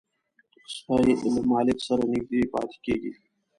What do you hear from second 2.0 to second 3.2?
نږدې پاتې کېږي.